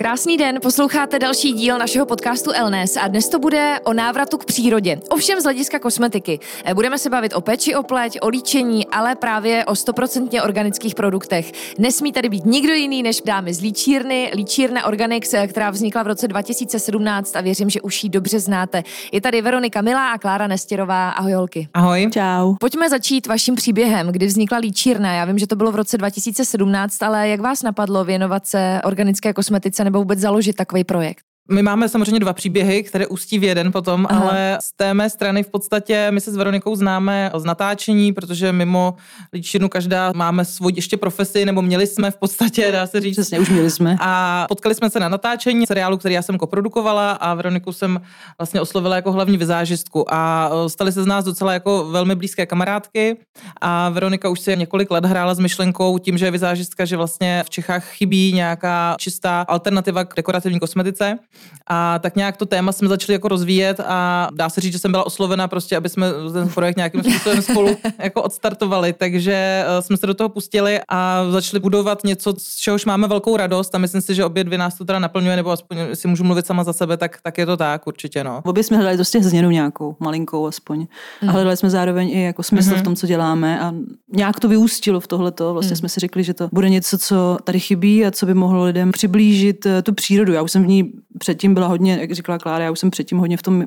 [0.00, 4.44] Krásný den, posloucháte další díl našeho podcastu Elnes a dnes to bude o návratu k
[4.44, 5.00] přírodě.
[5.10, 6.40] Ovšem z hlediska kosmetiky.
[6.64, 10.94] Eh, budeme se bavit o peči, o pleť, o líčení, ale právě o stoprocentně organických
[10.94, 11.52] produktech.
[11.78, 16.06] Nesmí tady být nikdo jiný než dámy z líčírny, líčírna Organix, eh, která vznikla v
[16.06, 18.82] roce 2017 a věřím, že už ji dobře znáte.
[19.12, 21.10] Je tady Veronika Milá a Klára Nestěrová.
[21.10, 21.68] Ahoj holky.
[21.74, 22.10] Ahoj.
[22.12, 22.54] Čau.
[22.60, 25.12] Pojďme začít vaším příběhem, kdy vznikla líčírna.
[25.12, 29.32] Já vím, že to bylo v roce 2017, ale jak vás napadlo věnovat se organické
[29.32, 31.29] kosmetice nebo vůbec založit takový projekt?
[31.52, 34.20] My máme samozřejmě dva příběhy, které ústí v jeden potom, Aha.
[34.20, 38.52] ale z té mé strany v podstatě my se s Veronikou známe z natáčení, protože
[38.52, 38.94] mimo
[39.32, 43.14] líčinu každá máme svůj ještě profesi, nebo měli jsme v podstatě, dá se říct.
[43.14, 43.96] Přesně, už měli jsme.
[44.00, 48.00] A potkali jsme se na natáčení seriálu, který já jsem koprodukovala a Veroniku jsem
[48.38, 52.46] vlastně oslovila jako hlavní vizážistku a e, stali se z nás docela jako velmi blízké
[52.46, 53.16] kamarádky
[53.60, 57.42] a Veronika už si několik let hrála s myšlenkou tím, že je vizážistka, že vlastně
[57.46, 61.18] v Čechách chybí nějaká čistá alternativa k dekorativní kosmetice.
[61.66, 64.90] A tak nějak to téma jsme začali jako rozvíjet a dá se říct, že jsem
[64.90, 68.92] byla oslovena prostě, aby jsme ten projekt nějakým způsobem spolu jako odstartovali.
[68.92, 73.36] Takže eh, jsme se do toho pustili a začali budovat něco, z čehož máme velkou
[73.36, 76.24] radost a myslím si, že obě dvě nás to teda naplňuje, nebo aspoň si můžu
[76.24, 78.24] mluvit sama za sebe, tak, tak je to tak určitě.
[78.24, 78.40] No.
[78.44, 80.78] Obě jsme hledali prostě změnu nějakou, malinkou aspoň.
[80.78, 80.86] Mm.
[81.20, 81.32] A mhm.
[81.32, 82.72] hledali jsme zároveň i jako smysl mm-hmm.
[82.72, 82.84] v mhm.
[82.84, 83.74] tom, co děláme a
[84.12, 85.52] nějak to vyústilo v tohleto.
[85.52, 85.76] Vlastně mm.
[85.76, 88.92] jsme si řekli, že to bude něco, co tady chybí a co by mohlo lidem
[88.92, 90.32] přiblížit eh, tu přírodu.
[90.32, 93.18] Já už jsem v ní předtím byla hodně, jak říkala Klára, já už jsem předtím
[93.18, 93.64] hodně v tom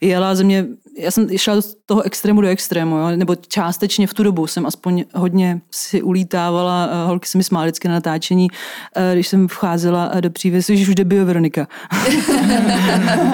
[0.00, 0.66] jela země,
[0.98, 3.16] já jsem šla z toho extrému do extrému, jo?
[3.16, 7.72] nebo částečně v tu dobu jsem aspoň hodně si ulítávala, eh, holky se mi smály
[7.84, 8.48] na natáčení,
[8.96, 11.66] eh, když jsem vcházela eh, do přívěsu, že už jde bio Veronika.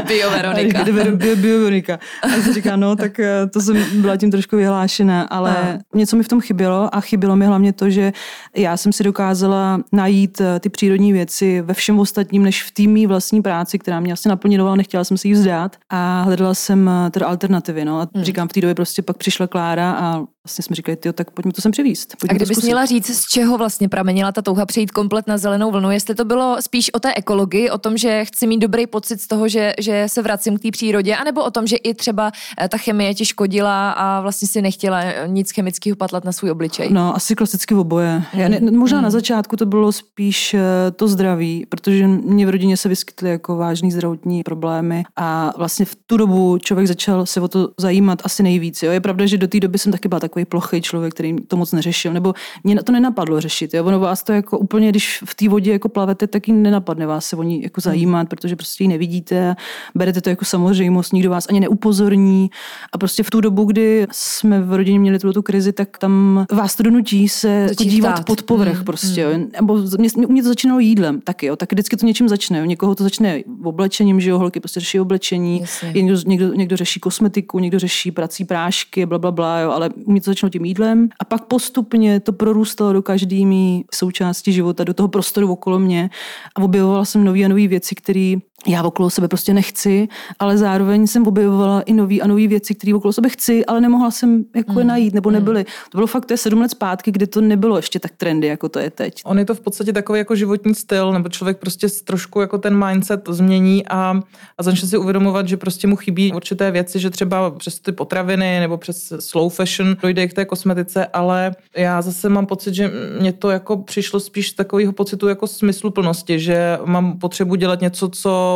[0.09, 0.85] bio Veronika.
[0.85, 1.99] bio, bio, bio Veronika.
[2.23, 3.21] A jsem říká, no, tak
[3.53, 5.79] to jsem byla tím trošku vyhlášená, ale a.
[5.95, 8.13] něco mi v tom chybělo a chybělo mi hlavně to, že
[8.57, 13.43] já jsem si dokázala najít ty přírodní věci ve všem ostatním, než v týmí vlastní
[13.43, 17.85] práci, která mě asi naplnila, nechtěla jsem si ji vzdát a hledala jsem teda alternativy.
[17.85, 18.01] No.
[18.01, 18.25] A hmm.
[18.25, 21.61] říkám, v té době prostě pak přišla Klára a vlastně jsme říkali, tak pojďme to
[21.61, 22.17] sem přivíst.
[22.29, 25.91] a kdybys měla říct, z čeho vlastně pramenila ta touha přejít komplet na zelenou vlnu,
[25.91, 29.27] jestli to bylo spíš o té ekologii, o tom, že chci mít dobrý pocit z
[29.27, 32.69] toho, že, že se vracím k té přírodě, anebo o tom, že i třeba eh,
[32.69, 36.89] ta chemie ti škodila a vlastně si nechtěla eh, nic chemického patlat na svůj obličej.
[36.91, 38.23] No, asi klasicky oboje.
[38.35, 39.05] Já ne, možná hmm.
[39.05, 40.61] na začátku to bylo spíš eh,
[40.97, 45.95] to zdraví, protože mě v rodině se vyskytly jako vážný zdravotní problémy a vlastně v
[46.07, 48.83] tu dobu člověk začal se o to zajímat asi nejvíc.
[48.83, 48.93] Jo.
[48.93, 51.73] Je pravda, že do té doby jsem taky byla takový plochý člověk, který to moc
[51.73, 52.35] neřešil, nebo
[52.65, 53.75] mě to nenapadlo řešit.
[53.75, 53.85] Jo.
[53.85, 57.27] Ono vás to jako úplně, když v té vodě jako plavete, tak ji nenapadne vás
[57.27, 57.93] se o ní jako hmm.
[57.93, 59.57] zajímat, protože prostě ji nevidíte,
[59.95, 62.51] berete to jako samozřejmost, nikdo vás ani neupozorní.
[62.93, 66.77] A prostě v tu dobu, kdy jsme v rodině měli tu krizi, tak tam vás
[66.77, 68.27] to donutí se jako dívat ptát.
[68.27, 68.85] pod povrch hmm.
[68.85, 69.21] prostě.
[69.21, 69.31] Jo.
[69.35, 69.49] Hmm.
[69.61, 71.57] Nebo mě, mě, to začínalo jídlem taky, jo.
[71.57, 72.59] tak vždycky to něčím začne.
[72.59, 72.65] Jo.
[72.65, 77.59] Někoho to začne oblečením, že jo, holky prostě řeší oblečení, někdo, někdo, někdo řeší kosmetiku,
[77.59, 81.09] někdo řeší prací prášky, bla, bla, bla, jo, ale mě to začalo tím jídlem.
[81.21, 86.11] A pak postupně to prorůstalo do každý mý součásti života, do toho prostoru okolo mě.
[86.57, 88.35] A objevovala jsem nové a nové věci, které
[88.67, 90.09] já okolo sebe prostě nechci,
[90.39, 94.11] ale zároveň jsem objevovala i nové a nové věci, které okolo sebe chci, ale nemohla
[94.11, 94.79] jsem jako mm.
[94.79, 95.61] je najít, nebo nebyly.
[95.61, 95.65] Mm.
[95.93, 98.69] To bylo fakt, to je sedm let zpátky, kdy to nebylo ještě tak trendy, jako
[98.69, 99.23] to je teď.
[99.25, 102.87] On je to v podstatě takový jako životní styl, nebo člověk prostě trošku jako ten
[102.87, 104.21] mindset změní a,
[104.59, 108.61] a začne si uvědomovat, že prostě mu chybí určité věci, že třeba přes ty potraviny
[108.61, 112.91] nebo přes slow fashion dojde k té kosmetice, ale já zase mám pocit, že
[113.21, 118.09] mě to jako přišlo spíš z takového pocitu jako smysluplnosti, že mám potřebu dělat něco,
[118.09, 118.52] co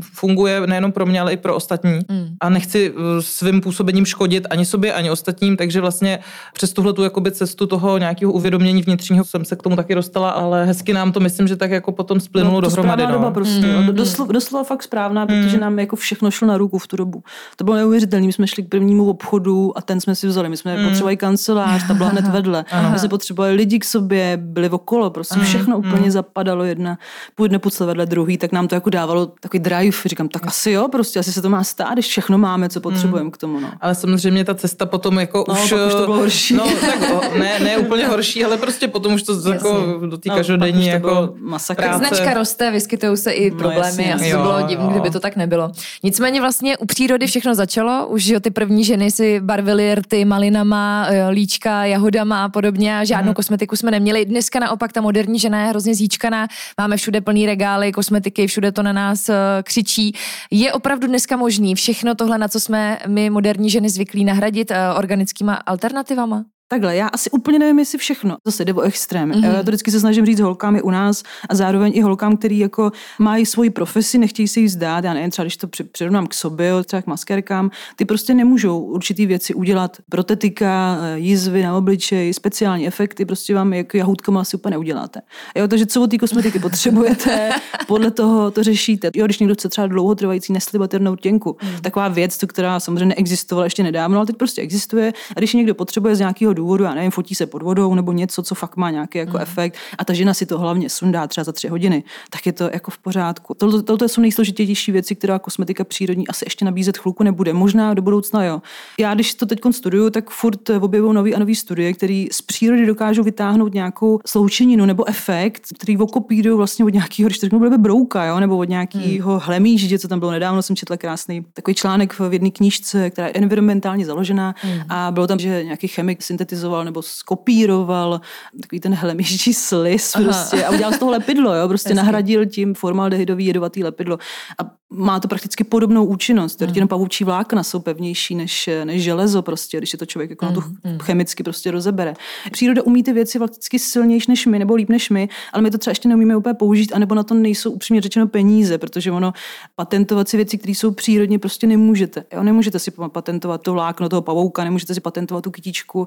[0.00, 2.00] funguje nejenom pro mě, ale i pro ostatní.
[2.08, 2.26] Mm.
[2.40, 6.18] A nechci eh, svým působením škodit ani sobě, ani ostatním, takže vlastně
[6.52, 10.30] přes tuhle tu jakoby cestu toho nějakého uvědomění vnitřního jsem se k tomu taky dostala,
[10.30, 13.02] ale hezky nám to myslím, že tak jako potom splynulo no, dohromady.
[13.02, 13.12] No.
[13.12, 13.94] doba prostě, mm.
[13.94, 15.60] doslova, doslova fakt správná, protože mm.
[15.60, 17.22] nám jako všechno šlo na ruku v tu dobu.
[17.56, 18.26] To bylo neuvěřitelné.
[18.26, 20.48] My jsme šli k prvnímu obchodu a ten jsme si vzali.
[20.48, 20.84] My jsme mm.
[20.84, 22.64] potřebovali kancelář, ta byla hned vedle.
[22.92, 25.86] My jsme potřebovali lidi k sobě, byli okolo, prostě všechno mm.
[25.86, 26.98] úplně zapadalo jedna,
[27.34, 31.18] půjde vedle druhý, tak nám to jako dávalo takový drive, říkám, tak asi jo, prostě
[31.18, 33.30] asi se to má stát, když všechno máme, co potřebujeme hmm.
[33.30, 33.60] k tomu.
[33.60, 33.72] No.
[33.80, 35.72] Ale samozřejmě ta cesta potom jako no, už...
[35.72, 36.54] už to bylo horší.
[36.54, 39.52] No, tak ne, ne úplně horší, ale prostě potom už to Jasně.
[39.52, 41.34] jako do té no, každodenní jako
[41.76, 41.98] práce.
[41.98, 45.36] Značka roste, vyskytují se i no, problémy, no, asi to bylo divné, kdyby to tak
[45.36, 45.70] nebylo.
[46.02, 51.06] Nicméně vlastně u přírody všechno začalo, už jo, ty první ženy si barvily rty malinama,
[51.08, 53.34] eh, líčka, jahodama a podobně a žádnou hmm.
[53.34, 54.24] kosmetiku jsme neměli.
[54.24, 56.48] Dneska naopak ta moderní žena je hrozně zíčkaná,
[56.78, 60.12] máme všude plný regály, kosmetiky, všude to na nás uh, křičí.
[60.50, 64.76] Je opravdu dneska možný všechno tohle, na co jsme my moderní ženy zvyklí nahradit uh,
[64.98, 66.44] organickýma alternativama?
[66.68, 68.36] Takhle, já asi úplně nevím, jestli všechno.
[68.46, 69.30] Zase jde o extrém.
[69.30, 69.44] Mm-hmm.
[69.44, 72.58] Já to vždycky se snažím říct holkám i u nás a zároveň i holkám, který
[72.58, 75.04] jako mají svoji profesi, nechtějí se jí zdát.
[75.04, 79.26] Já nevím, třeba když to přirovnám k sobě, třeba k maskerkám, ty prostě nemůžou určitý
[79.26, 79.96] věci udělat.
[80.10, 85.20] Protetika, eh, jizvy na obličeji, speciální efekty, prostě vám jako jahůdkama asi úplně neuděláte.
[85.56, 87.50] Jo, takže co od té kosmetiky potřebujete,
[87.86, 89.10] podle toho to řešíte.
[89.14, 91.80] Jo, když někdo chce třeba dlouhotrvající neslibaternou těnku, mm.
[91.80, 95.12] taková věc, která samozřejmě neexistovala ještě nedávno, ale teď prostě existuje.
[95.36, 98.42] A když někdo potřebuje z nějakého důvodu, já nevím, fotí se pod vodou nebo něco,
[98.42, 99.42] co fakt má nějaký jako mm.
[99.42, 102.70] efekt a ta žena si to hlavně sundá třeba za tři hodiny, tak je to
[102.72, 103.54] jako v pořádku.
[103.54, 107.52] Tohle, tohle jsou nejsložitější věci, která kosmetika přírodní asi ještě nabízet chvilku nebude.
[107.52, 108.62] Možná do budoucna jo.
[108.98, 112.86] Já když to teď studuju, tak furt objevuju nový a nový studie, které z přírody
[112.86, 118.24] dokážou vytáhnout nějakou sloučeninu nebo efekt, který okopírují vlastně od nějakého, když to řeknu, brouka,
[118.24, 119.40] jo, nebo od nějakého mm.
[119.40, 123.32] hlemíže, co tam bylo nedávno, jsem četla krásný takový článek v jedné knížce, která je
[123.32, 124.80] environmentálně založená mm.
[124.88, 128.20] a bylo tam, že nějaký chemik syntetizoval nebo skopíroval
[128.62, 131.96] takový ten hlemíždí slis prostě a udělal z toho lepidlo, jo, prostě Hezky.
[131.96, 134.18] nahradil tím formaldehydový jedovatý lepidlo.
[134.58, 136.60] A má to prakticky podobnou účinnost.
[136.60, 136.74] Mm.
[136.74, 140.54] Jenom pavoučí vlákna jsou pevnější než, než železo, prostě, když je to člověk jako mm.
[140.54, 140.98] na to mm.
[140.98, 142.14] chemicky prostě rozebere.
[142.52, 145.78] Příroda umí ty věci vlastně silnější než my, nebo líp než my, ale my to
[145.78, 149.32] třeba ještě neumíme úplně použít, anebo na to nejsou upřímně řečeno peníze, protože ono
[149.76, 152.24] patentovat si věci, které jsou přírodně, prostě nemůžete.
[152.32, 152.42] Jo?
[152.42, 156.06] Nemůžete si patentovat to vlákno toho pavouka, nemůžete si patentovat tu kytičku,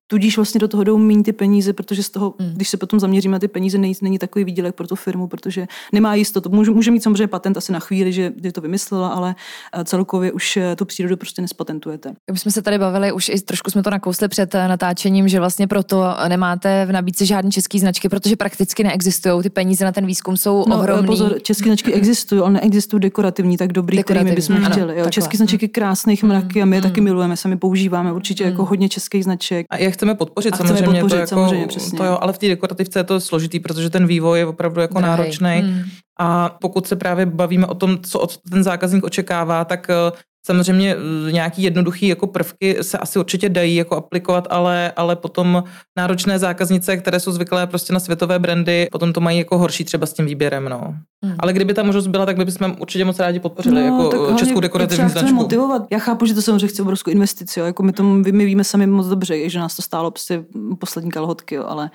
[0.11, 2.51] Tudíž vlastně do toho jdou méně ty peníze, protože z toho, mm.
[2.55, 5.67] když se potom zaměříme na ty peníze, není, není takový výdělek pro tu firmu, protože
[5.93, 6.49] nemá jistotu.
[6.49, 9.35] Může, může mít samozřejmě patent asi na chvíli, že, že to vymyslela, ale
[9.73, 12.13] eh, celkově už eh, tu přírodu prostě nespatentujete.
[12.31, 15.39] My jsme se tady bavili, už i trošku jsme to nakousli před eh, natáčením, že
[15.39, 19.43] vlastně proto nemáte v nabídce žádné české značky, protože prakticky neexistují.
[19.43, 21.07] Ty peníze na ten výzkum jsou no, ohromné.
[21.07, 24.31] Pozor, české značky existují, ale neexistují dekorativní, tak dobrý, dekorativní.
[24.31, 24.99] kterými bychom chtěli.
[24.99, 28.89] Jo, české značky krásných mraky a my je taky milujeme, sami používáme určitě jako hodně
[28.89, 29.65] českých značek.
[29.69, 31.97] A jak chceme podpořit, a samozřejmě, podpořit, to jako, samozřejmě, přesně.
[31.97, 34.99] To jo, ale v té dekorativce je to složitý, protože ten vývoj je opravdu jako
[34.99, 35.59] náročný.
[35.59, 35.83] Hmm.
[36.19, 40.11] A pokud se právě bavíme o tom, co ten zákazník očekává, tak eh,
[40.45, 45.63] Samozřejmě eh, nějaký jednoduchý jako prvky se asi určitě dají jako aplikovat, ale, ale potom
[45.97, 50.05] náročné zákaznice, které jsou zvyklé prostě na světové brandy, potom to mají jako horší třeba
[50.05, 50.69] s tím výběrem.
[50.69, 50.95] No.
[51.23, 51.35] Hmm.
[51.39, 54.59] Ale kdyby ta možnost byla, tak by bychom určitě moc rádi podpořili no, jako českou
[54.59, 55.33] dekorativní značku.
[55.33, 55.87] motivovat.
[55.91, 57.65] Já chápu, že to samozřejmě chce obrovskou investici, jo.
[57.65, 60.43] jako my, tomu, my víme sami moc dobře, že nás to stálo prostě
[60.79, 61.65] poslední kalhotky, jo.
[61.67, 61.89] ale,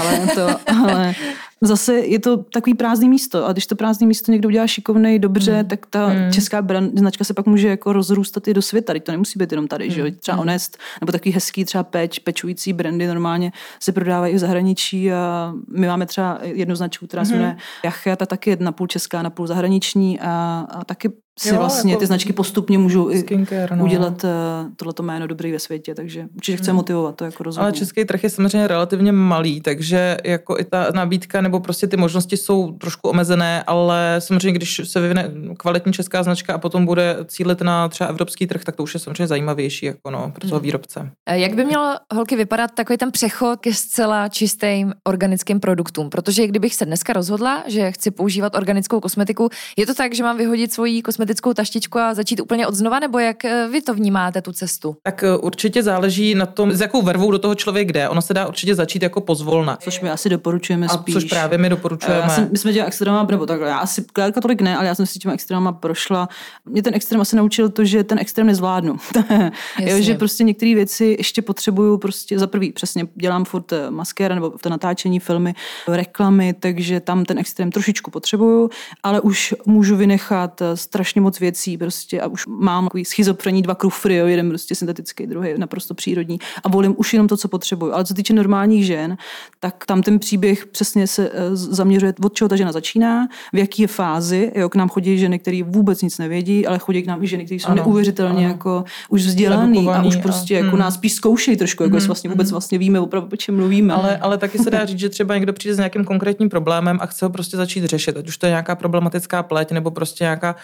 [0.00, 1.14] ale, to, ale
[1.60, 5.54] zase je to takový prázdný místo a když to prázdné místo někdo udělá šikovnej, dobře,
[5.54, 5.68] hmm.
[5.68, 6.32] tak ta hmm.
[6.32, 8.92] česká brand, značka se pak může jako rozrůstat i do světa.
[8.92, 9.94] Teď to nemusí být jenom tady, hmm.
[9.94, 10.06] že jo?
[10.20, 10.38] Třeba hmm.
[10.38, 15.52] Honest, nebo takový hezký třeba peč, pečující brandy normálně se prodávají i v zahraničí a
[15.76, 17.42] my máme třeba jednu značku, která se hmm.
[17.42, 21.92] jmenuje Jachet, ta taky je napůl česká, napůl zahraniční a, a taky si jo, vlastně
[21.92, 23.84] jako ty značky postupně můžou i skincare, no.
[23.84, 24.30] udělat uh,
[24.76, 26.76] tohleto jméno dobrý ve světě, takže určitě chce hmm.
[26.76, 27.62] motivovat, to jako rozhodně.
[27.62, 31.96] Ale český trh je samozřejmě relativně malý, takže jako i ta nabídka nebo prostě ty
[31.96, 37.16] možnosti jsou trošku omezené, ale samozřejmě, když se vyvine kvalitní česká značka a potom bude
[37.26, 40.58] cílit na třeba evropský trh, tak to už je samozřejmě zajímavější jako no, pro toho
[40.58, 40.64] hmm.
[40.64, 41.10] výrobce.
[41.30, 46.10] Jak by měl holky vypadat takový ten přechod ke zcela čistým organickým produktům?
[46.10, 50.36] Protože kdybych se dneska rozhodla, že chci používat organickou kosmetiku, je to tak, že mám
[50.36, 53.94] vyhodit svoji kosmetiku kosmetickou taštičku a začít úplně od znova, nebo jak eh, vy to
[53.94, 54.96] vnímáte, tu cestu?
[55.02, 58.08] Tak eh, určitě záleží na tom, s jakou vervou do toho člověk jde.
[58.08, 59.76] Ono se dá určitě začít jako pozvolna.
[59.76, 61.16] Což my asi doporučujeme spíš.
[61.16, 62.22] A což právě my doporučujeme.
[62.22, 64.94] Já jsem, my jsme dělali extrémama, nebo takhle, já asi Klárka tolik ne, ale já
[64.94, 66.28] jsem si těma extrémama prošla.
[66.64, 68.96] Mě ten extrém asi naučil to, že ten extrém nezvládnu.
[69.80, 74.34] jo, že prostě některé věci ještě potřebuju prostě za prvý, přesně dělám furt eh, maskéra
[74.34, 75.54] nebo to natáčení filmy,
[75.88, 78.70] reklamy, takže tam ten extrém trošičku potřebuju,
[79.02, 83.74] ale už můžu vynechat strašně strašně moc věcí prostě a už mám takový schizofrení dva
[83.74, 87.92] krufry, jo, jeden prostě syntetický, druhý naprosto přírodní a volím už jenom to, co potřebuju.
[87.92, 89.16] Ale co týče normálních žen,
[89.60, 93.82] tak tam ten příběh přesně se eh, zaměřuje, od čeho ta žena začíná, v jaký
[93.82, 94.52] je fázi.
[94.54, 97.44] Jo, k nám chodí ženy, které vůbec nic nevědí, ale chodí k nám i ženy,
[97.44, 98.54] které jsou ano, neuvěřitelně ano.
[98.54, 100.80] jako už vzdělaný a už prostě a, jako hmm.
[100.80, 102.54] nás spíš zkoušejí trošku, jako hmm, vlastně vůbec hmm.
[102.54, 103.94] vlastně víme opravdu, o čem mluvíme.
[103.94, 107.06] Ale, ale taky se dá říct, že třeba někdo přijde s nějakým konkrétním problémem a
[107.06, 110.56] chce ho prostě začít řešit, ať už to je nějaká problematická pleť nebo prostě nějaká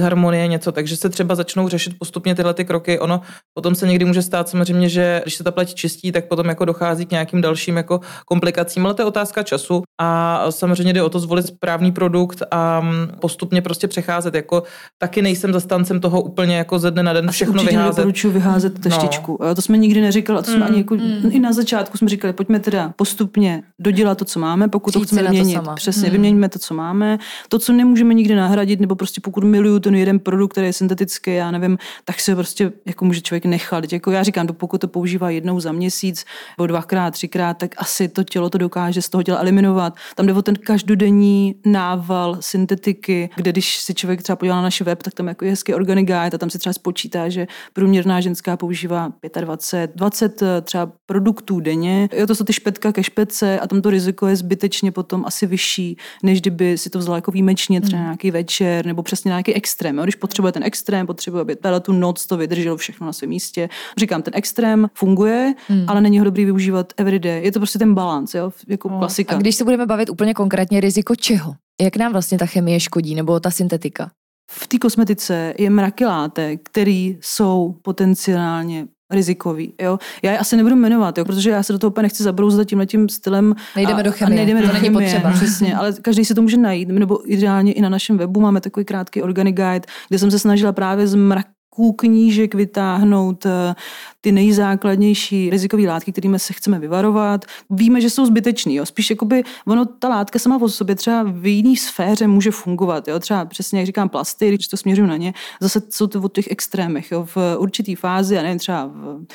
[0.00, 0.72] disharmonie, něco.
[0.72, 2.98] Takže se třeba začnou řešit postupně tyhle ty kroky.
[2.98, 3.20] Ono
[3.54, 6.64] potom se někdy může stát samozřejmě, že když se ta pleť čistí, tak potom jako
[6.64, 11.08] dochází k nějakým dalším jako komplikacím, ale to je otázka času a samozřejmě jde o
[11.08, 12.82] to zvolit správný produkt a
[13.20, 14.34] postupně prostě přecházet.
[14.34, 14.62] Jako
[14.98, 18.24] taky nejsem zastancem toho úplně jako ze dne na den všechno vyházet.
[18.24, 19.38] vyházet teštičku.
[19.40, 19.54] No.
[19.54, 21.30] To jsme nikdy neříkali, a to jsme mm, ani jako, mm.
[21.30, 25.06] i na začátku jsme říkali, pojďme teda postupně dodělat to, co máme, pokud Přijít to
[25.06, 25.64] chceme vyměnit.
[25.64, 26.12] To Přesně, mm.
[26.12, 27.18] vyměníme to, co máme.
[27.48, 31.34] To, co nemůžeme nikdy nahradit, nebo prostě pokud miluju ten jeden produkt, který je syntetický,
[31.34, 33.92] já nevím, tak se prostě jako může člověk nechat.
[33.92, 36.24] Jako já říkám, pokud to používá jednou za měsíc,
[36.58, 39.96] nebo dvakrát, třikrát, tak asi to tělo to dokáže z toho těla eliminovat.
[40.14, 44.80] Tam jde o ten každodenní nával syntetiky, kde když si člověk třeba podívá na náš
[44.80, 48.20] web, tak tam jako je hezký organic guide a tam se třeba spočítá, že průměrná
[48.20, 52.08] ženská používá 25, 20 eh, třeba produktů denně.
[52.12, 55.46] Jo, to jsou ty špetka ke špetce a tam to riziko je zbytečně potom asi
[55.46, 58.06] vyšší, než kdyby si to vzala jako výjimečně třeba hmm.
[58.06, 59.98] nějaký večer nebo přesně nějaký extrém.
[59.98, 60.02] Jo?
[60.02, 63.68] Když potřebuje ten extrém, potřebuje, aby tu noc to vydrželo všechno na svém místě.
[63.96, 65.84] Říkám, ten extrém funguje, hmm.
[65.88, 67.44] ale není ho dobrý využívat everyday.
[67.44, 68.52] Je to prostě ten balans, jo?
[68.68, 68.98] jako no.
[68.98, 69.36] klasika.
[69.36, 71.54] A když se budeme bavit úplně konkrétně, riziko čeho?
[71.80, 74.10] Jak nám vlastně ta chemie škodí, nebo ta syntetika?
[74.50, 79.72] V té kosmetice je mraky látek, které jsou potenciálně rizikový.
[79.82, 79.98] Jo?
[80.22, 81.24] Já je asi nebudu jmenovat, jo?
[81.24, 83.54] protože já se do toho úplně nechci zabrouzdat tímhle tím stylem.
[83.76, 85.30] Nejdeme a, do chemie, a nejdeme to do není chemie, potřeba.
[85.36, 86.88] Přesně, ale každý si to může najít.
[86.88, 90.72] Nebo ideálně i na našem webu máme takový krátký organic guide, kde jsem se snažila
[90.72, 91.46] právě z mrak
[91.92, 93.74] knížek vytáhnout eh,
[94.20, 97.44] ty nejzákladnější rizikové látky, kterými se chceme vyvarovat.
[97.70, 98.74] Víme, že jsou zbytečný.
[98.74, 98.86] Jo.
[98.86, 103.08] Spíš jakoby, ono, ta látka sama o sobě třeba v jiné sféře může fungovat.
[103.08, 103.18] Jo.
[103.18, 106.50] Třeba přesně, jak říkám, plasty, když to směřuju na ně, zase jsou to od těch
[106.50, 107.10] extrémech.
[107.10, 107.24] Jo.
[107.34, 109.26] V určitý fázi, já nevím, třeba v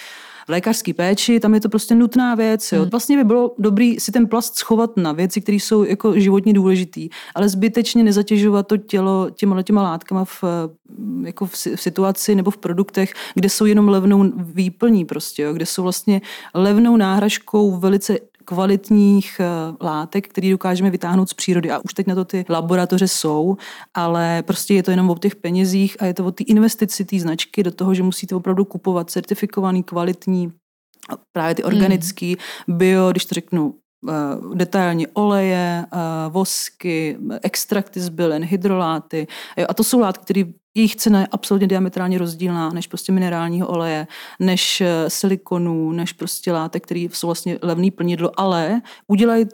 [0.46, 2.72] v lékařské péči, tam je to prostě nutná věc.
[2.72, 2.82] Jo.
[2.82, 2.90] Hmm.
[2.90, 7.10] Vlastně by bylo dobrý si ten plast schovat na věci, které jsou jako životně důležitý,
[7.36, 10.44] ale zbytečně nezatěžovat to tělo těma, těma látkama v,
[11.24, 15.66] jako v, v situaci nebo v produktech, kde jsou jenom levnou výplní prostě, jo, kde
[15.66, 16.22] jsou vlastně
[16.54, 19.46] levnou náhražkou velice kvalitních eh,
[19.86, 21.72] látek, které dokážeme vytáhnout z přírody.
[21.72, 23.58] A už teď na to ty laboratoře jsou,
[23.94, 27.20] ale prostě je to jenom o těch penězích a je to o té investici té
[27.20, 30.52] značky do toho, že musíte opravdu kupovat certifikovaný, kvalitní
[31.32, 31.74] právě ty hmm.
[31.74, 32.38] organický,
[32.68, 33.76] bio, když to řeknu
[34.10, 34.14] eh,
[34.56, 35.98] detailně oleje, eh,
[36.30, 39.28] vosky, extrakty z bylin, hydroláty.
[39.70, 40.44] A to jsou látky, které
[40.76, 44.08] jejich cena je absolutně diametrálně rozdílná než prostě minerálního oleje,
[44.40, 49.46] než eh, silikonů, než prostě látek, které jsou vlastně levný plnidlo, ale udělají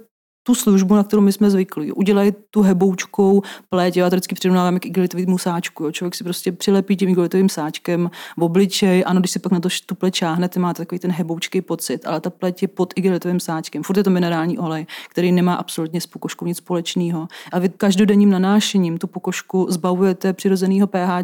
[0.44, 1.92] tu službu, na kterou my jsme zvyklí.
[1.92, 5.84] Udělají tu heboučkou pleť, já vždycky přirovnávám k igelitovým sáčku.
[5.84, 5.92] Jo.
[5.92, 9.70] Člověk si prostě přilepí tím igelitovým sáčkem v obličej, ano, když si pak na to
[9.86, 13.84] tu pleť šáhnete, máte takový ten heboučký pocit, ale ta pleť je pod igelitovým sáčkem.
[13.84, 17.28] Furt je to minerální olej, který nemá absolutně s pokožkou nic společného.
[17.52, 21.24] A vy každodenním nanášením tu pokožku zbavujete přirozeného pH,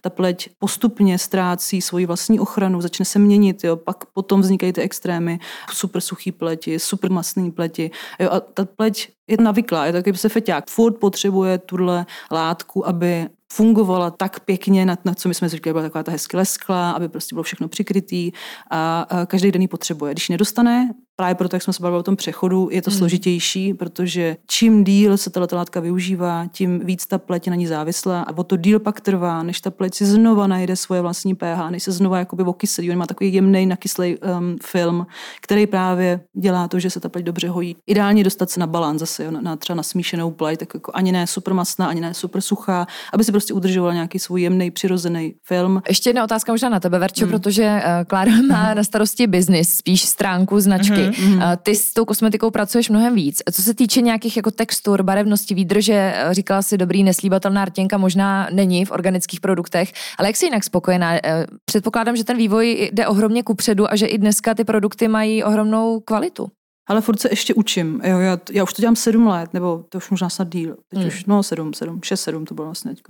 [0.00, 3.76] ta pleť postupně ztrácí svoji vlastní ochranu, začne se měnit, jo.
[3.76, 5.38] pak potom vznikají ty extrémy,
[5.72, 7.90] super suchý pleti, super masný pleti.
[8.20, 8.30] Jo.
[8.32, 10.64] A ta pleť je navyklá, je jako se feťák.
[10.70, 15.82] Furt potřebuje tuhle látku, aby fungovala tak pěkně, na, na co my jsme říkali, byla
[15.82, 18.32] taková ta hezky lesklá, aby prostě bylo všechno přikrytý
[18.70, 20.12] a, a každý den ji potřebuje.
[20.12, 22.98] Když nedostane, právě proto, jak jsme se bavili o tom přechodu, je to hmm.
[22.98, 27.66] složitější, protože čím díl se tato látka využívá, tím víc ta pleť je na ní
[27.66, 31.34] závislá a o to díl pak trvá, než ta pleť si znova najde svoje vlastní
[31.34, 32.90] pH, než se znova jakoby okyselí.
[32.90, 35.06] On má takový jemný, nakyslý um, film,
[35.40, 37.76] který právě dělá to, že se ta pleť dobře hojí.
[37.86, 40.92] Ideálně dostat se na balans zase, jo, na, na třeba na smíšenou pleť, tak jako
[40.94, 44.70] ani ne super masná, ani ne super suchá, aby si prostě udržovala nějaký svůj jemný,
[44.70, 45.82] přirozený film.
[45.88, 47.30] Ještě jedna otázka možná na tebe, Verčo, hmm.
[47.30, 51.02] protože uh, Klára má na starosti biznis, spíš stránku značky.
[51.02, 51.56] Hmm Mm-hmm.
[51.62, 53.42] Ty s tou kosmetikou pracuješ mnohem víc.
[53.52, 58.48] Co se týče nějakých jako textur, barevnosti, výdrže, eh, říkala si dobrý, neslíbatelná rtěnka možná
[58.52, 61.14] není v organických produktech, ale jak jsi jinak spokojená?
[61.14, 65.44] Eh, předpokládám, že ten vývoj jde ohromně kupředu a že i dneska ty produkty mají
[65.44, 66.48] ohromnou kvalitu.
[66.88, 68.00] Ale furt se ještě učím.
[68.04, 70.76] Jo, já, já už to dělám sedm let, nebo to už možná snad díl.
[70.88, 71.08] Teď hmm.
[71.08, 73.02] už, no sedm, sedm, šest, sedm to bylo vlastně teď.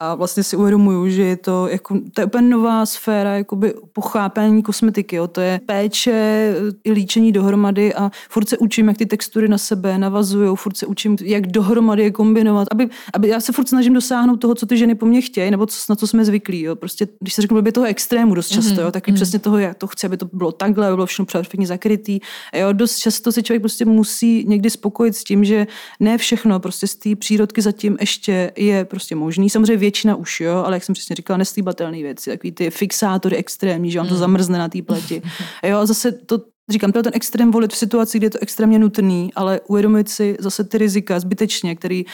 [0.00, 4.62] A vlastně si uvědomuju, že je to, jako, to je úplně nová sféra jakoby pochápání
[4.62, 5.16] kosmetiky.
[5.16, 5.26] Jo.
[5.26, 9.98] To je péče i líčení dohromady a furt se učím, jak ty textury na sebe
[9.98, 12.68] navazují, furt se učím, jak dohromady je kombinovat.
[12.70, 15.66] Aby, aby já se furt snažím dosáhnout toho, co ty ženy po mně chtějí, nebo
[15.66, 16.62] co, na co jsme zvyklí.
[16.62, 16.76] Jo.
[16.76, 18.82] Prostě, když se řeknu, by toho extrému dost často, mm-hmm.
[18.82, 19.14] jo, taky mm-hmm.
[19.14, 22.20] přesně toho, jak to chci, aby to bylo takhle, aby bylo všechno perfektně zakrytý.
[22.54, 25.66] Jo, dost často se člověk prostě musí někdy spokojit s tím, že
[26.00, 29.50] ne všechno prostě z té přírodky zatím ještě je prostě možný.
[29.50, 33.90] Samozřejmě většina už, jo, ale jak jsem přesně říkala, neslíbatelné věci, takový ty fixátory extrémní,
[33.90, 34.20] že vám to mm.
[34.20, 35.22] zamrzne na té pleti.
[35.64, 36.38] Jo, a zase to
[36.70, 40.08] Říkám, to je ten extrém volit v situaci, kdy je to extrémně nutný, ale uvědomit
[40.08, 42.10] si zase ty rizika zbytečně, který uh,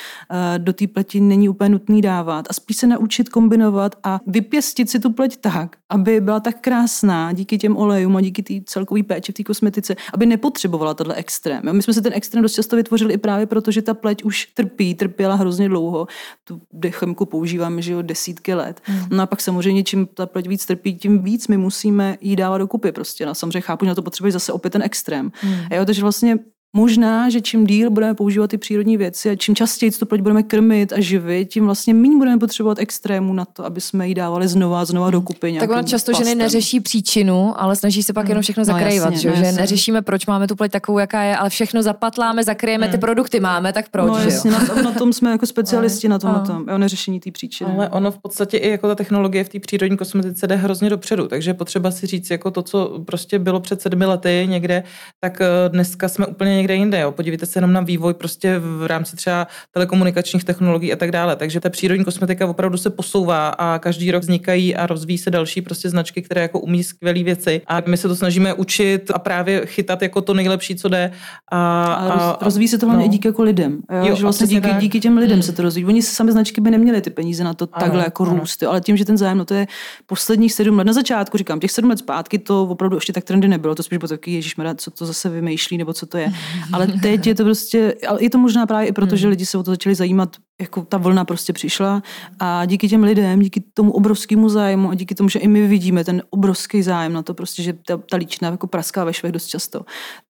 [0.59, 4.99] do té pleti není úplně nutný dávat a spíš se naučit kombinovat a vypěstit si
[4.99, 9.33] tu pleť tak, aby byla tak krásná díky těm olejům a díky té celkové péči
[9.33, 11.61] v té kosmetice, aby nepotřebovala tohle extrém.
[11.73, 14.47] My jsme si ten extrém dost často vytvořili i právě proto, že ta pleť už
[14.55, 16.07] trpí, trpěla hrozně dlouho.
[16.45, 18.81] Tu dechemku používáme že jo, desítky let.
[18.89, 18.99] Mm.
[19.11, 22.59] No a pak samozřejmě, čím ta pleť víc trpí, tím víc my musíme jí dávat
[22.59, 22.93] dokupy.
[22.93, 23.27] Prostě.
[23.27, 25.33] No, samozřejmě chápu, že na to potřebuje zase opět ten extrém.
[25.41, 25.55] Hmm.
[25.73, 26.37] Jo, takže vlastně
[26.77, 30.43] Možná, že čím díl budeme používat ty přírodní věci a čím častěji to pleť budeme
[30.43, 34.49] krmit a živit, tím vlastně méně budeme potřebovat extrému na to, aby jsme ji dávali
[34.49, 35.57] znova a znova dokupy.
[35.61, 36.29] Tak ono často plastem.
[36.29, 39.29] ženy neřeší příčinu, ale snaží se pak jenom všechno no, zakrývat, jasně, že?
[39.29, 42.93] No, že neřešíme, proč máme tu pleť takovou, jaká je, ale všechno zapatláme, zakryjeme, hmm.
[42.93, 44.07] ty produkty máme, tak proč?
[44.07, 47.21] No jasně, na, tom, na tom jsme jako specialisti na tom, na tom, o neřešení
[47.21, 47.71] té příčiny.
[47.71, 51.29] Ale ono v podstatě i jako ta technologie v té přírodní kosmetice jde hrozně dopředu,
[51.29, 54.83] takže potřeba si říct, jako to, co prostě bylo před sedmi lety někde,
[55.21, 57.01] tak eh, dneska jsme úplně někde jinde.
[57.01, 57.13] Jo.
[57.13, 61.37] Podívejte se jenom na vývoj prostě v rámci třeba telekomunikačních technologií a tak dále.
[61.37, 65.63] Takže ta přírodní kosmetika opravdu se posouvá a každý rok vznikají a rozvíjí se další
[65.63, 67.61] prostě značky, které jako umí skvělé věci.
[67.67, 71.13] A my se to snažíme učit a právě chytat jako to nejlepší, co jde.
[71.53, 73.13] A, a, a rozvíjí se to hlavně no.
[73.13, 73.79] díky jako lidem.
[73.91, 74.07] Jo?
[74.07, 75.43] Jo, že vlastně díky, díky těm lidem hmm.
[75.43, 75.87] se to rozvíjí.
[75.87, 78.37] Oni sami značky by neměli ty peníze na to ano, takhle jako ano.
[78.41, 78.71] růst, jo?
[78.71, 79.67] ale tím, že ten zájem, no to je
[80.07, 80.85] posledních sedm let.
[80.85, 83.75] Na začátku říkám, těch sedm let zpátky to opravdu ještě tak trendy nebylo.
[83.75, 86.33] To spíš bylo taky, Ježíš, co to zase vymýšlí, nebo co to je.
[86.73, 89.17] Ale teď je to prostě, ale je to možná právě i proto, hmm.
[89.17, 92.03] že lidi se o to začali zajímat, jako ta vlna prostě přišla
[92.41, 96.05] a díky těm lidem, díky tomu obrovskému zájmu a díky tomu, že i my vidíme
[96.05, 99.47] ten obrovský zájem na to prostě, že ta, ta líčina jako praská ve švech dost
[99.47, 99.81] často,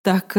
[0.03, 0.39] tak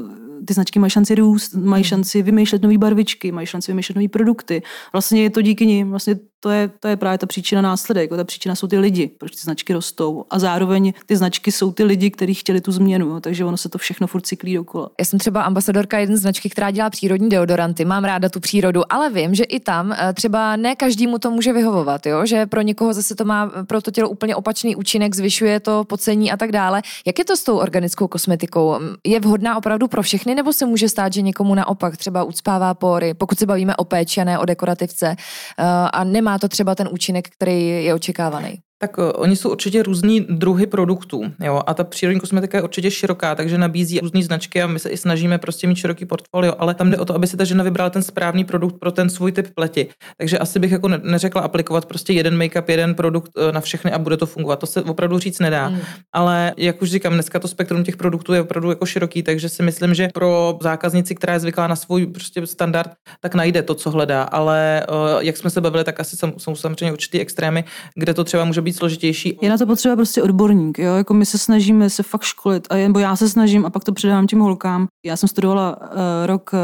[0.00, 1.88] uh, ty značky mají šanci růst, mají hmm.
[1.88, 4.62] šanci vymýšlet nové barvičky, mají šanci vymýšlet nové produkty.
[4.92, 8.10] Vlastně je to díky nim, vlastně to je, to je právě ta příčina následek.
[8.10, 10.24] Ta příčina jsou ty lidi, proč ty značky rostou.
[10.30, 13.20] A zároveň ty značky jsou ty lidi, kteří chtěli tu změnu.
[13.20, 14.90] Takže ono se to všechno furt cyklí dokola.
[14.98, 17.84] Já jsem třeba ambasadorka jeden značky, která dělá přírodní deodoranty.
[17.84, 21.52] Mám ráda tu přírodu, ale vím, že i tam eh, třeba ne každému to může
[21.52, 22.06] vyhovovat.
[22.06, 22.26] Jo?
[22.26, 26.32] Že pro někoho zase to má pro to tělo úplně opačný účinek, zvyšuje to pocení
[26.32, 26.82] a tak dále.
[27.06, 28.78] Jak je to s tou organickou kosmetikou?
[29.04, 33.14] Je vhodná opravdu pro všechny, nebo se může stát, že někomu naopak třeba ucpává pory,
[33.14, 35.16] pokud se bavíme o péči a ne o dekorativce
[35.58, 38.60] eh, a nemá to třeba ten účinek, který je očekávaný?
[38.80, 41.22] Tak uh, oni jsou určitě různý druhy produktů.
[41.44, 41.62] Jo?
[41.66, 44.96] A ta přírodní kosmetika je určitě široká, takže nabízí různé značky a my se i
[44.96, 47.90] snažíme prostě mít široký portfolio, ale tam jde o to, aby si ta žena vybrala
[47.90, 49.88] ten správný produkt pro ten svůj typ pleti.
[50.18, 53.98] Takže asi bych jako neřekla aplikovat prostě jeden make-up, jeden produkt uh, na všechny a
[53.98, 54.58] bude to fungovat.
[54.58, 55.68] To se opravdu říct nedá.
[55.68, 55.78] Mm.
[56.12, 59.62] Ale jak už říkám, dneska to spektrum těch produktů je opravdu jako široký, takže si
[59.62, 63.90] myslím, že pro zákaznici, která je zvyklá na svůj prostě standard, tak najde to, co
[63.90, 64.22] hledá.
[64.22, 67.64] Ale uh, jak jsme se bavili, tak asi jsou samozřejmě určitý extrémy,
[67.94, 69.38] kde to třeba může být složitější.
[69.42, 70.94] Je na to potřeba prostě odborník, jo?
[70.94, 73.92] Jako my se snažíme se fakt školit, a nebo já se snažím a pak to
[73.92, 74.86] předávám těm holkám.
[75.06, 75.86] Já jsem studovala uh,
[76.26, 76.58] rok uh,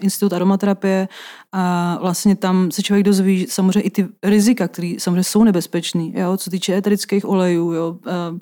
[0.00, 1.08] Institut aromaterapie
[1.58, 6.36] a vlastně tam se člověk dozví samozřejmě i ty rizika, které samozřejmě jsou nebezpečné, jo?
[6.36, 7.96] co týče eterických olejů, jo?
[8.06, 8.38] Uh,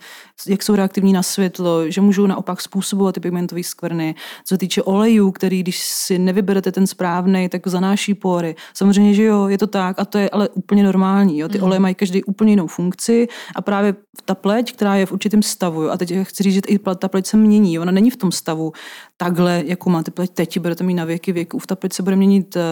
[0.49, 5.31] jak jsou reaktivní na světlo, že můžou naopak způsobovat ty pigmentové skvrny, co týče olejů,
[5.31, 8.57] který když si nevyberete ten správný, tak zanáší pory.
[8.75, 11.39] Samozřejmě, že jo, je to tak a to je ale úplně normální.
[11.39, 11.49] Jo?
[11.49, 11.65] Ty mm.
[11.65, 15.91] oleje mají každý úplně jinou funkci a právě ta pleť, která je v určitém stavu,
[15.91, 18.73] a teď chci říct, že i ta pleť se mění, ona není v tom stavu
[19.17, 21.59] takhle, jako máte pleť teď, budete mít na věky věku.
[21.67, 22.63] Ta pleť se bude měnit uh,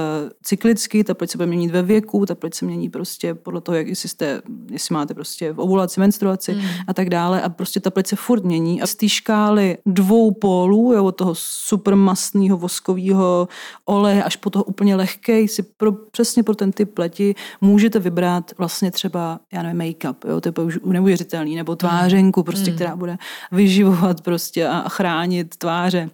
[0.43, 3.77] cyklicky, ta pleť se bude měnit ve věku, ta pleť se mění prostě podle toho,
[3.77, 6.63] jak jestli, jste, jestli máte prostě v ovulaci, menstruaci mm.
[6.87, 10.31] a tak dále a prostě ta pleť se furt mění a z té škály dvou
[10.31, 13.49] pólů, jo, od toho super mastného voskového
[13.85, 18.53] oleje až po toho úplně lehké, si pro, přesně pro ten typ pleti můžete vybrat
[18.59, 22.77] vlastně třeba, já nevím, make-up, jo, to je už neuvěřitelný, nebo tvářenku prostě, mm.
[22.77, 23.19] která bude
[23.53, 26.11] vyživovat prostě a chránit tváře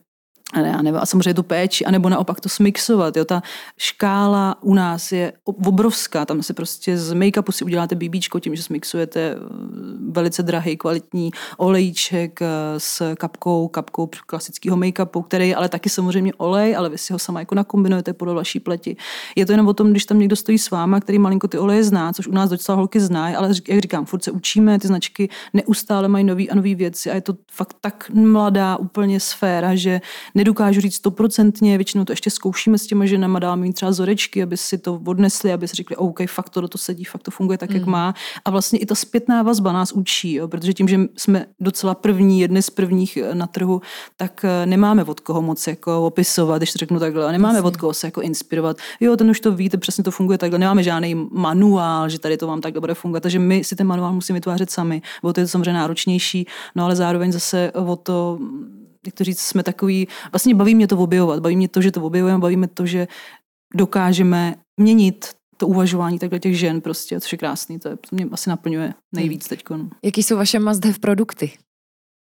[0.53, 3.17] a, ne, a, nebo, a samozřejmě tu péči, anebo naopak to smixovat.
[3.17, 3.25] Jo.
[3.25, 3.43] Ta
[3.79, 8.63] škála u nás je obrovská, tam se prostě z make-upu si uděláte bíbíčko tím, že
[8.63, 9.37] smixujete eh,
[10.11, 12.47] velice drahý, kvalitní olejček eh,
[12.79, 17.19] s kapkou, kapkou klasického make-upu, který je ale taky samozřejmě olej, ale vy si ho
[17.19, 18.97] sama jako nakombinujete podle vaší pleti.
[19.37, 21.85] Je to jenom o tom, když tam někdo stojí s váma, který malinko ty oleje
[21.85, 25.29] zná, což u nás docela holky znají, ale jak říkám, furt se učíme, ty značky
[25.53, 30.01] neustále mají nový a nový věci a je to fakt tak mladá úplně sféra, že
[30.39, 34.57] nedokážu říct stoprocentně, většinou to ještě zkoušíme s těma ženama, dáme jim třeba zorečky, aby
[34.57, 37.59] si to odnesli, aby si řekli, OK, fakt to do to sedí, fakt to funguje
[37.59, 37.77] tak, mm.
[37.77, 38.15] jak má.
[38.45, 42.41] A vlastně i ta zpětná vazba nás učí, jo, protože tím, že jsme docela první,
[42.41, 43.83] jedny z prvních eh, na trhu,
[44.17, 47.95] tak eh, nemáme od koho moc jako opisovat, když to řeknu takhle, nemáme od koho
[47.95, 48.77] se jako inspirovat.
[49.01, 52.47] Jo, ten už to víte, přesně to funguje takhle, nemáme žádný manuál, že tady to
[52.47, 55.45] vám takhle bude fungovat, takže my si ten manuál musíme vytvářet sami, bo to je
[55.45, 58.39] to samozřejmě náročnější, no ale zároveň zase o to
[59.07, 62.03] jak to říct, jsme takový, vlastně baví mě to objevovat, baví mě to, že to
[62.03, 63.09] objevujeme, baví mě to, že
[63.75, 68.27] dokážeme měnit to uvažování takhle těch žen prostě, což je krásný, to, je, to mě
[68.33, 69.65] asi naplňuje nejvíc teď.
[70.05, 71.53] Jaký jsou vaše must have produkty?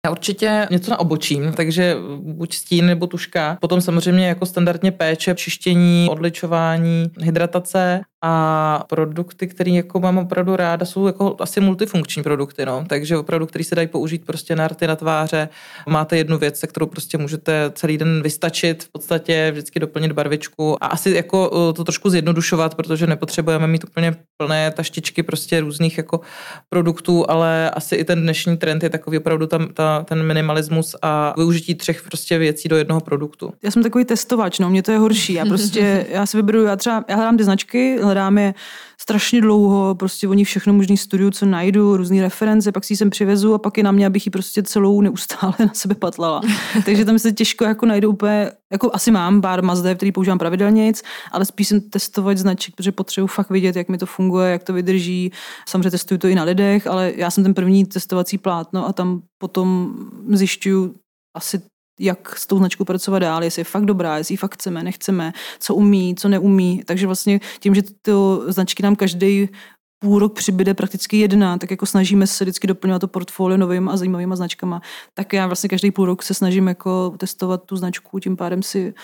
[0.06, 3.58] Já určitě něco na obočím, takže buď stín nebo tuška.
[3.60, 10.87] Potom samozřejmě jako standardně péče, čištění, odličování, hydratace a produkty, které jako mám opravdu ráda,
[10.87, 12.85] jsou jako asi multifunkční produkty, no.
[12.88, 15.48] takže opravdu, které se dají použít prostě na rty, na tváře.
[15.88, 20.85] Máte jednu věc, se kterou prostě můžete celý den vystačit, v podstatě vždycky doplnit barvičku
[20.85, 25.98] a asi jako uh, to trošku zjednodušovat, protože nepotřebujeme mít úplně plné taštičky prostě různých
[25.98, 26.20] jako
[26.68, 31.35] produktů, ale asi i ten dnešní trend je takový opravdu tam ta, ten minimalismus a
[31.37, 33.52] využití třech prostě věcí do jednoho produktu.
[33.62, 35.33] Já jsem takový testovač, no, mě to je horší.
[35.33, 38.54] Já prostě, já si vyberu, já třeba, já hledám ty značky, hledám je
[39.00, 43.10] strašně dlouho, prostě oni všechno možný studiu, co najdu, různé reference, pak si ji sem
[43.10, 46.40] přivezu a pak je na mě, abych ji prostě celou neustále na sebe patlala.
[46.84, 50.92] Takže tam se těžko jako najdu úplně, jako asi mám pár Mazda, který používám pravidelně,
[51.32, 54.72] ale spíš jsem testovat značek, protože potřebuji fakt vidět, jak mi to funguje, jak to
[54.72, 55.32] vydrží.
[55.68, 59.22] Samozřejmě testuju to i na lidech, ale já jsem ten první testovací plátno a tam
[59.38, 59.94] potom
[60.32, 60.94] zjišťuju
[61.36, 61.62] asi
[61.98, 65.32] jak s tou značkou pracovat dál, jestli je fakt dobrá, jestli ji fakt chceme, nechceme,
[65.58, 66.82] co umí, co neumí.
[66.87, 68.12] Takže vlastně tím, že ty
[68.46, 69.48] značky nám každý
[69.98, 73.96] půl rok přibyde prakticky jedna, tak jako snažíme se vždycky doplňovat to portfolio novým a
[73.96, 74.82] zajímavými značkama.
[75.14, 78.94] Tak já vlastně každý půl rok se snažím jako testovat tu značku, tím pádem si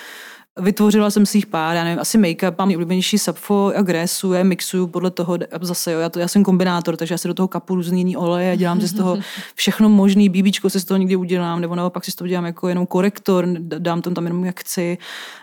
[0.60, 4.42] Vytvořila jsem si jich pár, já nevím, asi make-up, mám oblíbenější Sapfo a Grésu, já
[4.42, 7.48] mixuju podle toho, zase jo, já, to, já jsem kombinátor, takže já si do toho
[7.48, 9.18] kapu různý jiný oleje a dělám si z toho
[9.54, 12.68] všechno možný, bíbíčko si z toho někdy udělám, nebo naopak si z toho dělám jako
[12.68, 14.98] jenom korektor, dám tam tam jenom jak chci.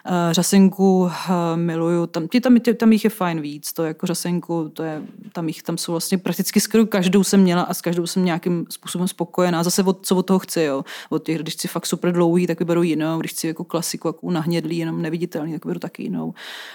[0.10, 1.10] Uh, řasenku uh,
[1.56, 5.02] miluju, tam, tě, tam, tě, tam jich je fajn víc, to jako řasenku, to je,
[5.34, 8.65] tam jich tam jsou vlastně prakticky skoro každou jsem měla a s každou jsem nějakým
[8.69, 9.63] způsobem spokojená.
[9.63, 10.84] Zase od, co od toho chci, jo.
[11.10, 14.32] Od těch, když chci fakt super dlouhý, tak vyberu jinou, když chci jako klasiku, jako
[14.32, 16.34] nahnědlý, jenom neviditelný, tak beru taky jinou.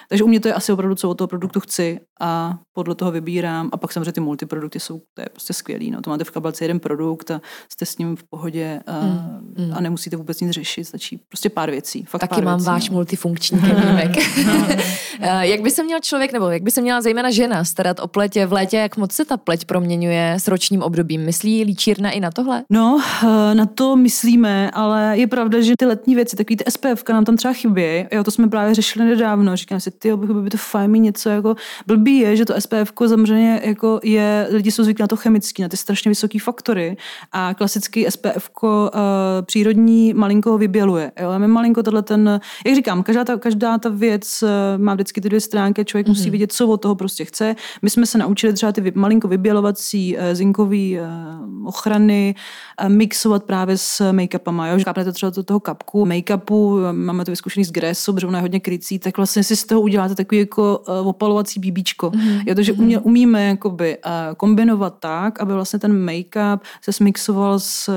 [0.09, 3.13] Takže u mě to je asi opravdu, co od toho produktu chci a podle toho
[3.13, 3.69] vybírám.
[3.73, 5.91] A pak samozřejmě ty multiprodukty jsou, to je prostě skvělý.
[5.91, 6.03] No.
[6.03, 7.41] To máte v kabelce jeden produkt a
[7.73, 9.75] jste s ním v pohodě a, mm, mm.
[9.75, 12.05] a nemusíte vůbec nic řešit, stačí prostě pár věcí.
[12.05, 12.95] Fakt taky pár mám věcí, váš no.
[12.95, 14.11] multifunkční kremímek.
[14.47, 14.67] no.
[15.21, 18.09] Eh, jak by se měl člověk, nebo jak by se měla zejména žena starat o
[18.09, 21.25] pletě v létě, jak moc se ta pleť proměňuje s ročním obdobím?
[21.25, 22.65] Myslí líčírna i na tohle?
[22.71, 27.09] No, eh, na to myslíme, ale je pravda, že ty letní věci, takový ty SPF
[27.09, 28.07] nám tam třeba chybí.
[28.17, 29.57] Jo, to jsme právě řešili nedávno.
[29.57, 32.93] Říkám si, ty, by, by to fajn mít něco jako blbý je, že to SPF
[33.09, 36.97] samozřejmě jako je, lidi jsou zvyklí na to chemický, na ty strašně vysoké faktory
[37.33, 41.13] a klasický SPF uh, eh, přírodní malinko ho vyběluje.
[41.21, 41.31] Jo?
[41.31, 44.49] A my malinko tohle ten, jak říkám, každá ta, každá ta věc uh,
[44.83, 46.11] má vždycky ty dvě stránky, člověk mm-hmm.
[46.11, 46.33] musí mhm.
[46.33, 47.57] vidět, co od toho prostě chce.
[47.83, 52.35] My jsme se naučili třeba ty malinko vybělovací uh, zinkové uh, ochrany
[52.83, 54.67] uh, mixovat právě s make-upama.
[54.67, 54.85] Jo?
[54.85, 57.71] Kápnete třeba do toho kapku make-upu, máme to vyzkušený z
[58.07, 61.09] Gresu, protože ona je hodně krycí, tak vlastně si z toho uděláte takový jako uh,
[61.09, 62.11] opalovací bíbíčko.
[62.11, 62.43] Mm-hmm.
[62.47, 67.91] Jo, takže umě, umíme jakoby uh, kombinovat tak, aby vlastně ten make-up se smixoval s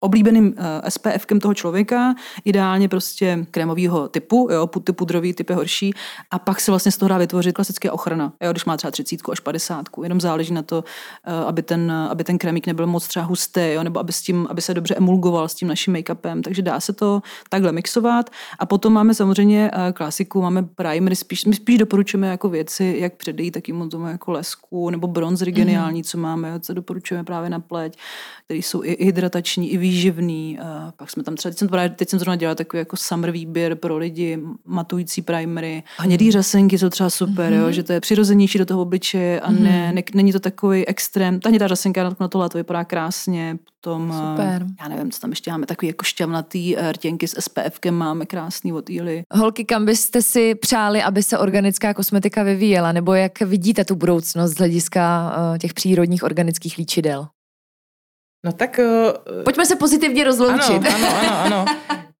[0.00, 5.94] oblíbeným eh, SPFkem toho člověka, ideálně prostě krémového typu, jo, ty pudrový typ je horší,
[6.30, 9.20] a pak se vlastně z toho dá vytvořit klasická ochrana, jo, když má třeba 30
[9.32, 10.84] až 50, jenom záleží na to,
[11.26, 14.46] uh, aby ten, aby ten krémík nebyl moc třeba hustý, jo, nebo aby, s tím,
[14.50, 18.30] aby se dobře emulgoval s tím naším make-upem, takže dá se to takhle mixovat.
[18.58, 23.14] A potom máme samozřejmě uh, klasiku, máme primery, spíš, my spíš doporučujeme jako věci, jak
[23.14, 26.04] předejít takým tomu jako lesku, nebo bronzery geniální, mm.
[26.04, 27.98] co máme, co doporučujeme právě na pleť,
[28.44, 30.58] které jsou i hydratační, i výživný.
[30.60, 33.30] Uh, pak jsme tam třeba, teď jsem, to, teď jsem zrovna dělala takový jako summer
[33.30, 35.82] výběr pro lidi, matující primery.
[35.98, 37.60] Hnědý řasenky jsou třeba super, mm-hmm.
[37.60, 39.94] jo, že to je přirozenější do toho obličeje a ne, mm-hmm.
[39.94, 41.40] ne, není to takový extrém.
[41.40, 43.58] Ta hnědá řasenka na to léto vypadá krásně.
[43.80, 44.66] Potom, super.
[44.82, 48.90] já nevím, co tam ještě máme, takový jako šťavnatý rtěnky s SPFkem máme krásný od
[48.90, 49.22] Ely.
[49.32, 54.50] Holky, kam byste si přáli, aby se organická kosmetika vyvíjela, nebo jak vidíte tu budoucnost
[54.50, 57.26] z hlediska těch přírodních organických líčidel?
[58.46, 58.80] No tak...
[59.28, 60.86] Uh, Pojďme se pozitivně rozloučit.
[60.94, 61.36] Ano, ano, ano.
[61.44, 61.64] ano.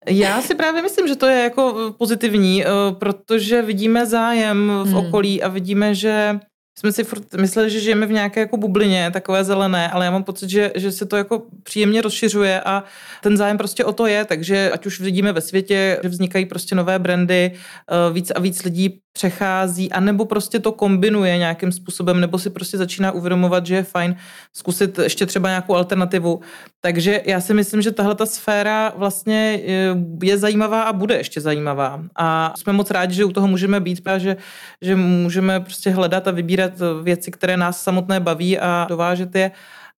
[0.08, 4.96] Já si právě myslím, že to je jako pozitivní, uh, protože vidíme zájem v hmm.
[4.96, 6.40] okolí a vidíme, že
[6.78, 10.24] jsme si furt mysleli, že žijeme v nějaké jako bublině, takové zelené, ale já mám
[10.24, 12.84] pocit, že, že se to jako příjemně rozšiřuje a
[13.22, 16.74] ten zájem prostě o to je, takže ať už vidíme ve světě, že vznikají prostě
[16.74, 22.38] nové brandy, eh, víc a víc lidí přechází, anebo prostě to kombinuje nějakým způsobem, nebo
[22.38, 24.16] si prostě začíná uvědomovat, že je fajn
[24.52, 26.40] zkusit ještě třeba nějakou alternativu.
[26.80, 31.40] Takže já si myslím, že tahle ta sféra vlastně je, je zajímavá a bude ještě
[31.40, 32.02] zajímavá.
[32.16, 34.36] A jsme moc rádi, že u toho můžeme být, že,
[34.82, 39.50] že můžeme prostě hledat a vybírat věci, které nás samotné baví a dovážet je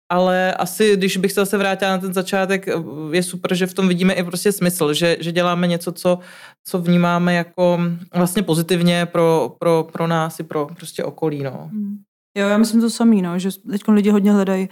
[0.10, 2.66] ale asi, když bych se zase vrátila na ten začátek,
[3.12, 6.20] je super, že v tom vidíme i prostě smysl, že, že děláme něco, co,
[6.68, 7.80] co vnímáme jako
[8.16, 11.44] vlastně pozitivně pro, pro, pro nás i pro prostě okolí.
[11.44, 11.70] No.
[11.72, 11.98] Hmm.
[12.38, 14.70] Jo, já myslím to samý, no, že teď lidi hodně hledají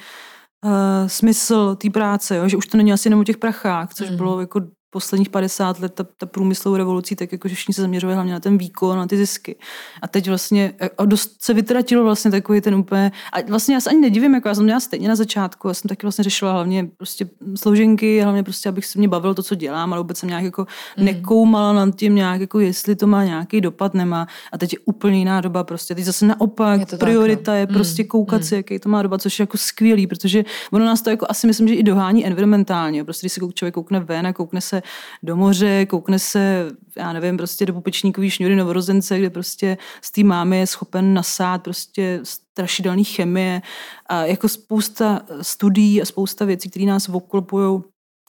[0.65, 0.71] uh,
[1.07, 4.17] smysl té práce, jo, že už to není asi jenom o těch prachách, což mm.
[4.17, 4.61] bylo jako
[4.95, 8.57] posledních 50 let ta, ta průmyslovou revolucí, tak jako všichni se zaměřovali hlavně na ten
[8.57, 9.55] výkon, na ty zisky.
[10.01, 13.89] A teď vlastně a dost se vytratilo vlastně takový ten úplně, a vlastně já se
[13.89, 16.87] ani nedivím, jako já jsem měla stejně na začátku, já jsem taky vlastně řešila hlavně
[16.97, 20.43] prostě složenky, hlavně prostě, abych se mě bavil to, co dělám, ale vůbec jsem nějak
[20.43, 21.05] jako mm.
[21.05, 24.27] nekoumala nad tím nějak, jako jestli to má nějaký dopad, nemá.
[24.51, 25.95] A teď je úplně jiná doba prostě.
[25.95, 27.59] Teď zase naopak, je priorita tak, no.
[27.59, 28.07] je prostě mm.
[28.07, 28.47] koukat mm.
[28.47, 31.47] si, jaký to má doba, což je jako skvělý, protože ono nás to jako asi
[31.47, 33.03] myslím, že i dohání environmentálně.
[33.03, 34.81] Prostě když se člověk koukne ven a koukne se
[35.23, 36.65] do moře, koukne se,
[36.97, 41.63] já nevím, prostě do pupečníkový šňury novorozence, kde prostě s tím mámy je schopen nasát
[41.63, 43.61] prostě strašidelný chemie
[44.05, 47.81] a jako spousta studií a spousta věcí, které nás oklopují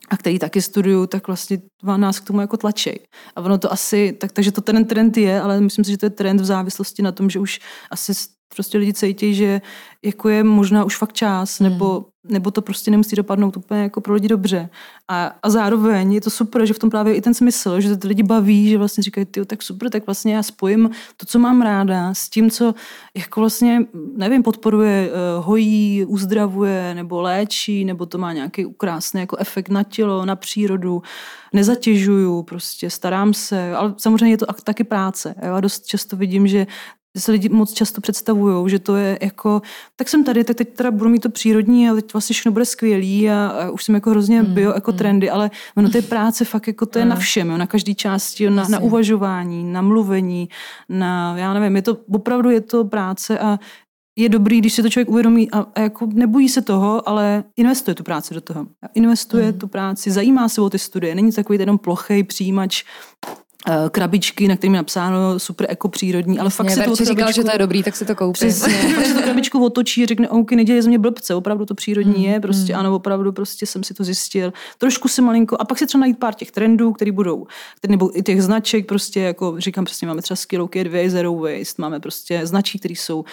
[0.08, 1.62] a který taky studuju, tak vlastně
[1.96, 2.98] nás k tomu jako tlačej.
[3.36, 6.06] A ono to asi, tak, takže to ten trend je, ale myslím si, že to
[6.06, 8.12] je trend v závislosti na tom, že už asi
[8.54, 9.60] prostě lidi cítí, že
[10.02, 11.70] jako je možná už fakt čas, hmm.
[11.70, 14.68] nebo, nebo to prostě nemusí dopadnout úplně jako pro lidi dobře.
[15.08, 17.96] A, a zároveň je to super, že v tom právě i ten smysl, že to
[17.96, 21.38] ty lidi baví, že vlastně říkají, ty tak super, tak vlastně já spojím to, co
[21.38, 22.74] mám ráda, s tím, co
[23.16, 23.80] jako vlastně,
[24.16, 29.82] nevím, podporuje, uh, hojí, uzdravuje, nebo léčí, nebo to má nějaký krásný jako efekt na
[29.82, 31.02] tělo, na přírodu,
[31.52, 35.34] nezatěžuju, prostě starám se, ale samozřejmě je to taky práce.
[35.42, 36.66] Já dost často vidím, že
[37.16, 39.62] že se lidi moc často představují, že to je jako,
[39.96, 42.64] tak jsem tady, tak teď teda budu mít to přírodní a teď vlastně všechno bude
[42.64, 44.98] skvělý a, a už jsem jako hrozně mm, bio jako mm.
[44.98, 47.08] trendy, ale ono to je práce fakt jako to je mm.
[47.08, 50.48] na všem, jo, na každý části, na, na uvažování, na mluvení,
[50.88, 53.58] na, já nevím, je to, opravdu je to práce a
[54.18, 57.94] je dobrý, když se to člověk uvědomí a, a jako nebojí se toho, ale investuje
[57.94, 58.66] tu práci do toho.
[58.94, 59.58] Investuje mm.
[59.58, 62.84] tu práci, zajímá se o ty studie, není takový jenom plochej přijímač
[63.90, 67.50] krabičky, na kterým je napsáno super eko přírodní, ale fakt si to říkal, že to
[67.52, 68.32] je dobrý, tak si to koupí.
[68.32, 71.74] Přesně, fakt si to krabičku otočí a řekne, OK, nedělej ze mě blbce, opravdu to
[71.74, 72.78] přírodní mm, je, prostě mm.
[72.78, 74.52] ano, opravdu prostě jsem si to zjistil.
[74.78, 77.46] Trošku si malinko, a pak si třeba najít pár těch trendů, které budou,
[77.78, 81.34] které nebo i těch značek, prostě jako říkám, přesně máme třeba Skillow Kid 2, Zero
[81.34, 83.24] Waste, máme prostě značky, které jsou uh,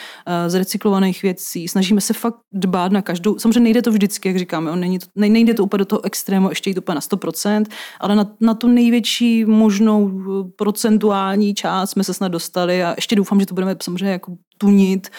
[0.47, 4.71] z recyklovaných věcí, snažíme se fakt dbát na každou, samozřejmě nejde to vždycky, jak říkáme,
[4.71, 7.65] on není to, nejde to úplně do toho extrému, ještě jít úplně na 100%,
[7.99, 10.22] ale na, na tu největší možnou
[10.55, 15.09] procentuální část jsme se snad dostali a ještě doufám, že to budeme samozřejmě jako tunit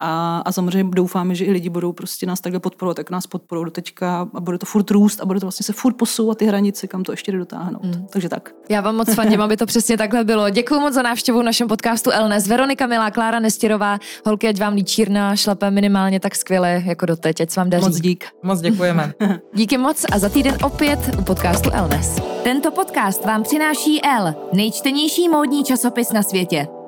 [0.00, 3.64] a, a samozřejmě doufáme, že i lidi budou prostě nás takhle podporovat, tak nás podporují
[3.64, 6.46] do teďka a bude to furt růst a bude to vlastně se furt posouvat ty
[6.46, 7.84] hranice, kam to ještě jde dotáhnout.
[7.84, 8.06] Mm.
[8.10, 8.50] Takže tak.
[8.68, 10.50] Já vám moc fandím, aby to přesně takhle bylo.
[10.50, 12.46] Děkuji moc za návštěvu v našem podcastu Elnes.
[12.46, 17.50] Veronika Milá, Klára Nestěrová, holky, ať vám líčírna šlape minimálně tak skvěle jako doteď, ať
[17.50, 17.84] se vám daří.
[17.84, 18.24] Moc dík.
[18.42, 19.12] Moc děkujeme.
[19.54, 22.20] Díky moc a za týden opět u podcastu Elnes.
[22.44, 26.81] Tento podcast vám přináší L, nejčtenější módní časopis na světě.